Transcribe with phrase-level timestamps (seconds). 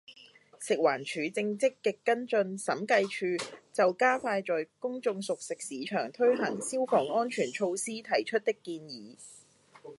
[0.59, 3.37] 食環署正積極跟進審計署
[3.71, 9.15] 就加快在公眾熟食市場推行消防安全措施提出的建議